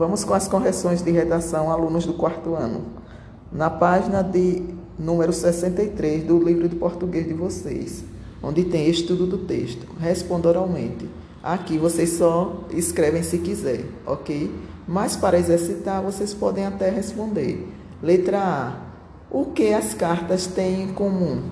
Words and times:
Vamos 0.00 0.24
com 0.24 0.32
as 0.32 0.48
correções 0.48 1.02
de 1.02 1.10
redação, 1.10 1.70
alunos 1.70 2.06
do 2.06 2.14
quarto 2.14 2.54
ano. 2.54 2.86
Na 3.52 3.68
página 3.68 4.22
de 4.22 4.62
número 4.98 5.30
63 5.30 6.24
do 6.24 6.42
livro 6.42 6.66
de 6.70 6.74
português 6.74 7.28
de 7.28 7.34
vocês, 7.34 8.02
onde 8.42 8.64
tem 8.64 8.88
estudo 8.88 9.26
do 9.26 9.36
texto, 9.36 9.86
responda 10.00 10.48
oralmente. 10.48 11.06
Aqui 11.42 11.76
vocês 11.76 12.14
só 12.14 12.64
escrevem 12.70 13.22
se 13.22 13.36
quiser, 13.40 13.84
ok? 14.06 14.50
Mas 14.88 15.16
para 15.16 15.38
exercitar, 15.38 16.02
vocês 16.02 16.32
podem 16.32 16.64
até 16.64 16.88
responder. 16.88 17.68
Letra 18.02 18.38
A. 18.38 18.72
O 19.30 19.52
que 19.52 19.74
as 19.74 19.92
cartas 19.92 20.46
têm 20.46 20.84
em 20.84 20.94
comum? 20.94 21.42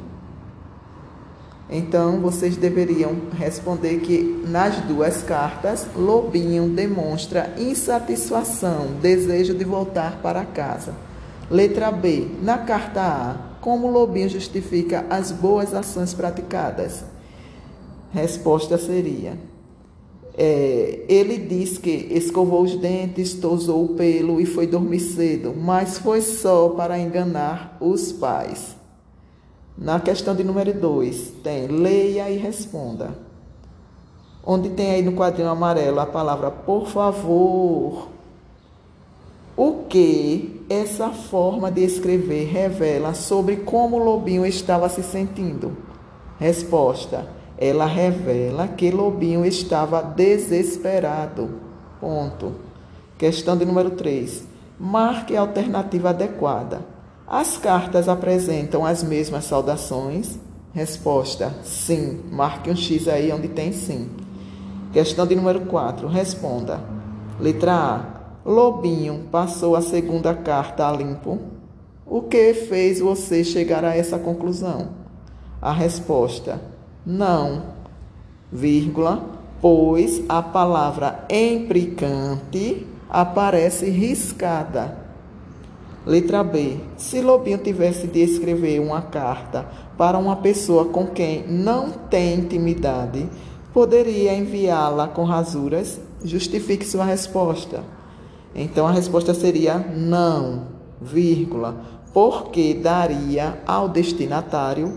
Então, 1.70 2.18
vocês 2.20 2.56
deveriam 2.56 3.14
responder 3.36 4.00
que 4.00 4.42
nas 4.46 4.76
duas 4.82 5.22
cartas, 5.22 5.86
Lobinho 5.94 6.70
demonstra 6.70 7.54
insatisfação, 7.58 8.86
desejo 9.02 9.52
de 9.52 9.64
voltar 9.64 10.22
para 10.22 10.46
casa. 10.46 10.94
Letra 11.50 11.90
B. 11.90 12.26
Na 12.42 12.58
carta 12.58 13.02
A, 13.02 13.36
como 13.60 13.90
Lobinho 13.90 14.30
justifica 14.30 15.04
as 15.10 15.30
boas 15.30 15.74
ações 15.74 16.14
praticadas? 16.14 17.04
Resposta 18.12 18.78
seria: 18.78 19.36
é, 20.40 21.00
ele 21.06 21.36
diz 21.36 21.76
que 21.76 21.90
escovou 22.12 22.62
os 22.62 22.76
dentes, 22.76 23.34
tosou 23.34 23.84
o 23.84 23.88
pelo 23.94 24.40
e 24.40 24.46
foi 24.46 24.66
dormir 24.66 25.00
cedo, 25.00 25.52
mas 25.54 25.98
foi 25.98 26.22
só 26.22 26.70
para 26.70 26.98
enganar 26.98 27.76
os 27.78 28.12
pais. 28.12 28.77
Na 29.80 30.00
questão 30.00 30.34
de 30.34 30.42
número 30.42 30.74
2, 30.74 31.34
tem 31.44 31.68
leia 31.68 32.28
e 32.28 32.36
responda. 32.36 33.16
Onde 34.44 34.70
tem 34.70 34.90
aí 34.90 35.02
no 35.02 35.12
quadrinho 35.12 35.48
amarelo 35.48 36.00
a 36.00 36.06
palavra 36.06 36.50
por 36.50 36.88
favor. 36.88 38.08
O 39.56 39.84
que 39.88 40.64
essa 40.68 41.10
forma 41.10 41.70
de 41.70 41.84
escrever 41.84 42.48
revela 42.48 43.14
sobre 43.14 43.58
como 43.58 43.98
Lobinho 43.98 44.44
estava 44.44 44.88
se 44.88 45.02
sentindo? 45.04 45.76
Resposta: 46.40 47.28
ela 47.56 47.86
revela 47.86 48.66
que 48.66 48.90
Lobinho 48.90 49.44
estava 49.44 50.02
desesperado. 50.02 51.50
Ponto. 52.00 52.52
Questão 53.16 53.56
de 53.56 53.64
número 53.64 53.90
3. 53.90 54.44
Marque 54.78 55.36
a 55.36 55.40
alternativa 55.40 56.10
adequada. 56.10 56.97
As 57.30 57.58
cartas 57.58 58.08
apresentam 58.08 58.86
as 58.86 59.02
mesmas 59.02 59.44
saudações? 59.44 60.38
Resposta: 60.72 61.54
sim. 61.62 62.22
Marque 62.32 62.70
um 62.70 62.76
X 62.76 63.06
aí 63.06 63.30
onde 63.30 63.48
tem 63.48 63.70
sim. 63.70 64.08
Questão 64.94 65.26
de 65.26 65.36
número 65.36 65.60
4. 65.66 66.08
Responda. 66.08 66.80
Letra 67.38 67.74
A. 67.74 68.50
Lobinho 68.50 69.24
passou 69.30 69.76
a 69.76 69.82
segunda 69.82 70.34
carta 70.34 70.88
a 70.88 70.92
limpo. 70.92 71.38
O 72.06 72.22
que 72.22 72.54
fez 72.54 73.00
você 73.00 73.44
chegar 73.44 73.84
a 73.84 73.94
essa 73.94 74.18
conclusão? 74.18 74.88
A 75.60 75.70
resposta: 75.70 76.58
não, 77.04 77.74
vírgula, 78.50 79.22
pois 79.60 80.22
a 80.30 80.40
palavra 80.40 81.26
implicante 81.28 82.86
aparece 83.10 83.90
riscada 83.90 85.07
Letra 86.08 86.42
B. 86.42 86.80
Se 86.96 87.20
Lobinho 87.20 87.58
tivesse 87.58 88.06
de 88.06 88.20
escrever 88.20 88.80
uma 88.80 89.02
carta 89.02 89.68
para 89.98 90.16
uma 90.16 90.36
pessoa 90.36 90.86
com 90.86 91.06
quem 91.06 91.46
não 91.46 91.90
tem 91.90 92.36
intimidade, 92.36 93.28
poderia 93.74 94.34
enviá-la 94.34 95.06
com 95.06 95.24
rasuras? 95.24 96.00
Justifique 96.24 96.86
sua 96.86 97.04
resposta. 97.04 97.84
Então 98.54 98.86
a 98.86 98.90
resposta 98.90 99.34
seria 99.34 99.76
não, 99.76 100.68
vírgula, 100.98 101.76
porque 102.14 102.72
daria 102.72 103.60
ao 103.66 103.86
destinatário 103.86 104.90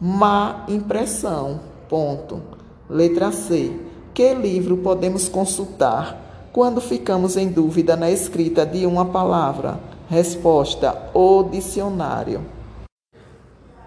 má 0.00 0.64
impressão. 0.66 1.60
Ponto. 1.90 2.40
Letra 2.88 3.30
C. 3.32 3.70
Que 4.14 4.32
livro 4.32 4.78
podemos 4.78 5.28
consultar 5.28 6.48
quando 6.54 6.80
ficamos 6.80 7.36
em 7.36 7.48
dúvida 7.48 7.96
na 7.96 8.10
escrita 8.10 8.64
de 8.64 8.86
uma 8.86 9.04
palavra? 9.04 9.97
Resposta: 10.08 11.10
o 11.12 11.42
dicionário. 11.42 12.40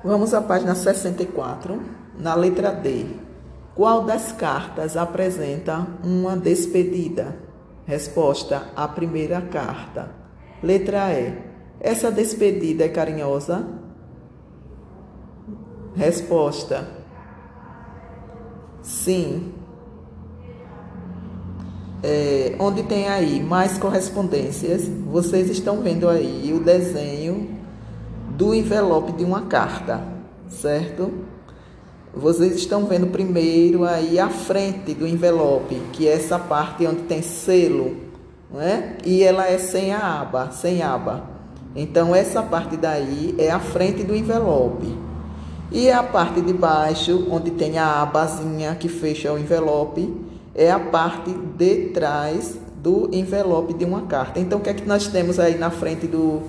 Vamos 0.04 0.36
à 0.36 0.42
página 0.42 0.76
64, 0.76 1.82
na 2.16 2.36
letra 2.36 2.72
D. 2.72 3.08
Qual 3.74 4.04
das 4.04 4.32
cartas 4.32 4.96
apresenta 4.96 5.88
uma 6.04 6.38
despedida? 6.38 7.36
Resposta: 7.86 8.68
a 8.76 8.88
primeira 8.88 9.42
carta. 9.42 10.12
Letra 10.62 11.12
E. 11.12 11.34
Essa 11.80 12.12
despedida 12.12 12.86
é 12.86 12.90
carinhosa? 12.90 13.66
Resposta: 15.96 16.88
sim 18.84 19.56
é, 22.04 22.56
onde 22.60 22.84
tem 22.84 23.08
aí 23.08 23.42
mais 23.42 23.78
correspondências, 23.78 24.88
vocês 24.88 25.50
estão 25.50 25.82
vendo 25.82 26.10
aí 26.10 26.52
o 26.54 26.64
desenho 26.64 27.50
do 28.30 28.56
envelope 28.56 29.12
de 29.12 29.24
uma 29.24 29.42
carta, 29.42 30.02
certo? 30.50 31.12
Vocês 32.14 32.56
estão 32.56 32.86
vendo 32.86 33.08
primeiro 33.08 33.86
aí 33.86 34.20
a 34.20 34.30
frente 34.30 34.94
do 34.94 35.08
envelope, 35.08 35.76
que 35.94 36.08
é 36.08 36.14
essa 36.14 36.40
parte 36.40 36.86
onde 36.86 37.04
tem 37.04 37.22
selo, 37.22 37.96
não 38.52 38.60
é? 38.60 38.98
E 39.06 39.24
ela 39.24 39.48
é 39.48 39.58
sem 39.58 39.94
a 39.94 40.22
aba, 40.22 40.52
sem 40.52 40.82
aba. 40.82 41.30
Então 41.76 42.14
essa 42.14 42.42
parte 42.42 42.76
daí 42.76 43.36
é 43.38 43.50
a 43.50 43.60
frente 43.60 44.04
do 44.04 44.16
envelope. 44.16 44.94
E 45.72 45.90
a 45.90 46.04
parte 46.04 46.42
de 46.42 46.52
baixo, 46.52 47.28
onde 47.32 47.52
tem 47.52 47.78
a 47.78 48.02
abazinha 48.02 48.76
que 48.76 48.90
fecha 48.90 49.32
o 49.32 49.40
envelope, 49.40 50.14
é 50.54 50.72
a 50.72 50.80
parte 50.80 51.32
de 51.32 51.90
trás 51.90 52.58
do 52.82 53.10
envelope 53.14 53.74
de 53.74 53.86
uma 53.86 54.04
carta. 54.04 54.40
Então, 54.40 54.60
o 54.60 54.62
que 54.62 54.70
é 54.70 54.74
que 54.74 54.88
nós 54.88 55.08
temos 55.08 55.40
aí 55.40 55.58
na 55.58 55.70
frente 55.70 56.08
do 56.08 56.42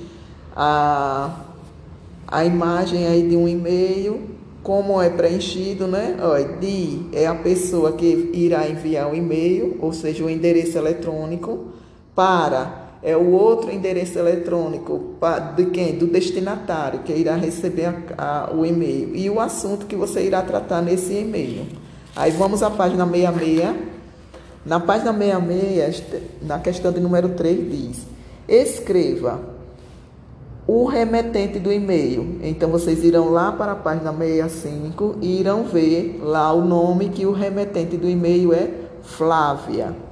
a, 0.56 1.41
a 2.26 2.44
imagem 2.44 3.06
aí 3.06 3.29
de 3.29 3.37
um 3.37 3.47
e-mail, 3.47 4.20
como 4.62 5.00
é 5.00 5.11
preenchido, 5.11 5.87
né? 5.87 6.17
Olha, 6.20 6.56
de 6.59 7.06
é 7.12 7.26
a 7.26 7.35
pessoa 7.35 7.93
que 7.93 8.31
irá 8.32 8.69
enviar 8.69 9.11
o 9.11 9.15
e-mail, 9.15 9.76
ou 9.81 9.93
seja, 9.93 10.25
o 10.25 10.31
endereço 10.31 10.79
eletrônico, 10.79 11.67
para 12.15 12.92
é 13.03 13.17
o 13.17 13.33
outro 13.33 13.73
endereço 13.73 14.19
eletrônico 14.19 15.17
de 15.57 15.67
quem? 15.67 15.99
Do 15.99 16.07
destinatário, 16.07 17.01
que 17.01 17.13
irá 17.13 17.35
receber 17.35 17.87
a, 17.87 17.95
a, 18.17 18.55
o 18.55 18.65
e-mail. 18.65 19.17
E 19.17 19.29
o 19.29 19.41
assunto 19.41 19.87
que 19.87 19.97
você 19.97 20.25
irá 20.25 20.41
tratar 20.43 20.81
nesse 20.81 21.13
e-mail. 21.13 21.67
Aí 22.15 22.31
vamos 22.31 22.63
à 22.63 22.71
página 22.71 23.05
66. 23.05 23.75
Na 24.65 24.79
página 24.79 25.13
66, 25.13 26.05
na 26.43 26.61
questão 26.61 26.93
de 26.93 27.01
número 27.01 27.31
3, 27.31 27.71
diz: 27.71 28.07
Escreva 28.49 29.41
o 30.67 30.85
remetente 30.85 31.59
do 31.59 31.73
e-mail. 31.73 32.39
Então 32.43 32.71
vocês 32.71 33.03
irão 33.03 33.31
lá 33.31 33.51
para 33.51 33.73
a 33.73 33.77
página 33.77 34.13
65 34.13 35.17
e 35.21 35.41
irão 35.41 35.65
ver 35.65 36.21
lá 36.23 36.53
o 36.53 36.65
nome 36.65 37.09
que 37.09 37.27
o 37.27 37.33
remetente 37.33 37.97
do 37.97 38.09
e-mail 38.09 38.53
é 38.53 38.71
Flávia. 39.03 40.12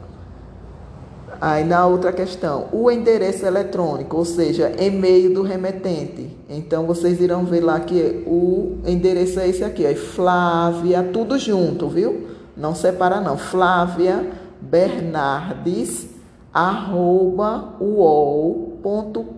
Aí 1.40 1.64
na 1.64 1.86
outra 1.86 2.12
questão, 2.12 2.68
o 2.70 2.90
endereço 2.90 3.46
eletrônico, 3.46 4.14
ou 4.14 4.26
seja, 4.26 4.70
e-mail 4.78 5.32
do 5.32 5.42
remetente. 5.42 6.36
Então 6.50 6.84
vocês 6.84 7.18
irão 7.18 7.46
ver 7.46 7.62
lá 7.62 7.80
que 7.80 8.22
o 8.26 8.76
endereço 8.84 9.40
é 9.40 9.48
esse 9.48 9.64
aqui, 9.64 9.86
é 9.86 9.94
Flávia, 9.94 11.02
tudo 11.02 11.38
junto, 11.38 11.88
viu? 11.88 12.28
Não 12.54 12.74
separa 12.74 13.22
não. 13.22 13.38
Flávia 13.38 14.30
Bernardes 14.60 16.08
arroba 16.52 17.74
uol.com.br. 17.80 19.30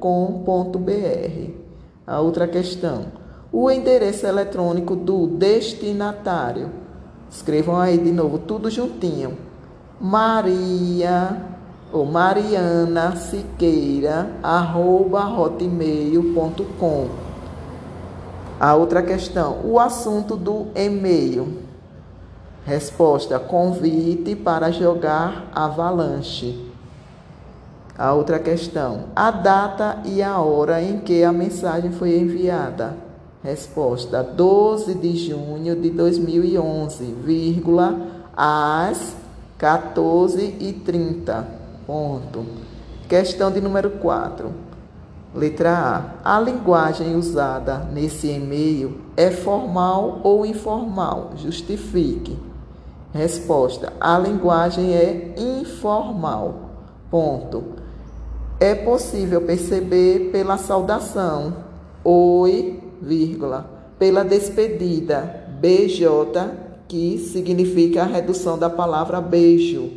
A 2.04 2.20
outra 2.20 2.48
questão, 2.48 3.12
o 3.52 3.70
endereço 3.70 4.26
eletrônico 4.26 4.96
do 4.96 5.28
destinatário. 5.28 6.68
Escrevam 7.30 7.78
aí 7.78 7.96
de 7.96 8.10
novo, 8.10 8.38
tudo 8.38 8.68
juntinho. 8.68 9.38
Maria 10.00 11.52
ou 11.92 12.06
Mariana 12.06 13.14
Siqueira, 13.16 14.30
arroba 14.42 15.28
hotmail.com. 15.28 17.08
A 18.58 18.74
outra 18.74 19.02
questão, 19.02 19.58
o 19.64 19.78
assunto 19.78 20.36
do 20.36 20.68
e-mail. 20.74 21.58
Resposta: 22.64 23.38
convite 23.38 24.34
para 24.34 24.70
jogar 24.70 25.50
avalanche. 25.54 26.72
A 27.98 28.14
outra 28.14 28.38
questão, 28.38 29.04
a 29.14 29.30
data 29.30 29.98
e 30.04 30.22
a 30.22 30.38
hora 30.38 30.80
em 30.80 31.00
que 31.00 31.22
a 31.22 31.32
mensagem 31.32 31.92
foi 31.92 32.18
enviada. 32.18 32.96
Resposta: 33.42 34.22
12 34.22 34.94
de 34.94 35.16
junho 35.16 35.74
de 35.74 35.90
2011, 35.90 37.04
vírgula, 37.24 38.00
às 38.36 39.16
14h30. 39.58 41.61
Ponto. 41.92 42.46
Questão 43.06 43.52
de 43.52 43.60
número 43.60 43.90
4. 43.90 44.50
Letra 45.34 46.16
A. 46.24 46.36
A 46.36 46.40
linguagem 46.40 47.14
usada 47.16 47.86
nesse 47.92 48.28
e-mail 48.28 49.02
é 49.14 49.30
formal 49.30 50.20
ou 50.22 50.46
informal? 50.46 51.32
Justifique. 51.36 52.34
Resposta: 53.12 53.92
A 54.00 54.18
linguagem 54.18 54.94
é 54.94 55.34
informal. 55.36 56.70
Ponto. 57.10 57.62
É 58.58 58.74
possível 58.74 59.42
perceber 59.42 60.30
pela 60.32 60.56
saudação 60.56 61.52
oi, 62.02 62.80
vírgula, 63.02 63.66
pela 63.98 64.24
despedida 64.24 65.46
BJ, 65.60 66.54
que 66.88 67.18
significa 67.18 68.00
a 68.00 68.06
redução 68.06 68.58
da 68.58 68.70
palavra 68.70 69.20
beijo, 69.20 69.90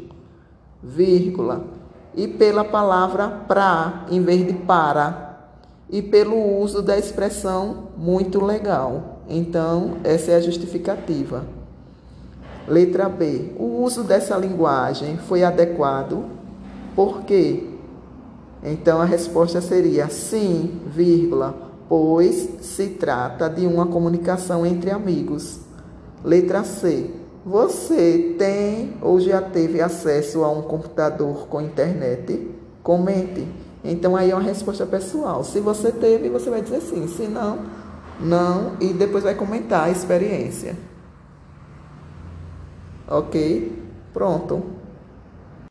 vírgula 0.83 1.74
e 2.15 2.27
pela 2.27 2.63
palavra 2.63 3.27
pra 3.47 4.05
em 4.09 4.21
vez 4.21 4.47
de 4.47 4.53
para, 4.53 5.25
e 5.89 6.01
pelo 6.01 6.59
uso 6.59 6.81
da 6.81 6.97
expressão 6.97 7.89
muito 7.97 8.43
legal. 8.43 9.19
Então, 9.29 9.97
essa 10.03 10.31
é 10.31 10.35
a 10.35 10.41
justificativa. 10.41 11.43
Letra 12.67 13.07
B. 13.07 13.51
O 13.57 13.83
uso 13.83 14.03
dessa 14.03 14.35
linguagem 14.35 15.17
foi 15.17 15.43
adequado 15.43 16.25
por 16.95 17.23
quê? 17.23 17.67
Então 18.63 19.01
a 19.01 19.05
resposta 19.05 19.59
seria 19.59 20.07
sim, 20.07 20.79
vírgula, 20.87 21.53
pois 21.89 22.49
se 22.61 22.87
trata 22.87 23.49
de 23.49 23.67
uma 23.67 23.85
comunicação 23.85 24.65
entre 24.65 24.91
amigos. 24.91 25.59
Letra 26.23 26.63
C. 26.63 27.11
Você 27.45 28.35
tem 28.39 28.97
ou 29.03 29.19
já 29.19 29.39
teve 29.39 29.79
acesso 29.79 30.43
a 30.43 30.49
um 30.49 30.63
computador 30.63 31.47
com 31.47 31.61
internet? 31.61 32.49
Comente. 32.81 33.47
Então 33.83 34.15
aí 34.15 34.31
é 34.31 34.35
uma 34.35 34.41
resposta 34.41 34.83
pessoal. 34.83 35.43
Se 35.43 35.59
você 35.59 35.91
teve, 35.91 36.27
você 36.27 36.49
vai 36.49 36.63
dizer 36.63 36.81
sim. 36.81 37.07
Se 37.07 37.27
não, 37.27 37.59
não. 38.19 38.75
E 38.81 38.91
depois 38.93 39.23
vai 39.23 39.35
comentar 39.35 39.83
a 39.83 39.91
experiência. 39.91 40.75
Ok? 43.07 43.79
Pronto. 44.11 44.63